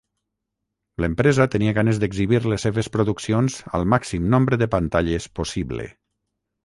L'empresa 1.03 1.45
tenia 1.55 1.73
ganes 1.79 1.99
d'exhibir 2.03 2.39
les 2.53 2.65
seves 2.67 2.89
produccions 2.95 3.59
al 3.81 3.85
màxim 3.95 4.29
nombre 4.37 4.63
de 4.63 4.69
pantalles 4.77 5.29
possible. 5.43 5.87